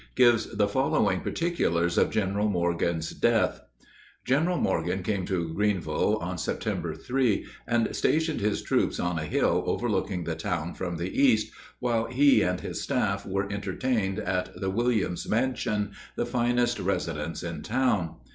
[0.15, 3.61] gives the following particulars of General Morgan's death:
[4.25, 9.61] General Morgan came to Greeneville on September 3, and stationed his troops on a hill
[9.67, 14.71] overlooking the town from the east, while he and his staff were entertained at the
[14.71, 18.15] "Williams Mansion," the finest residence in town.